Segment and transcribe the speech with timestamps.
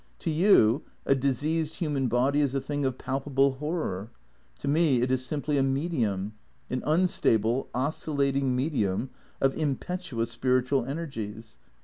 [0.17, 4.09] To you a diseased human body is a thing of pal pable horror.
[4.57, 6.33] To me it is simply a medium,
[6.71, 11.59] an unstable, oscil lating medium of impetuous spiritual energies.